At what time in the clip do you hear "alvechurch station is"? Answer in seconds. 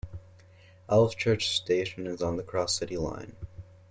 0.89-2.23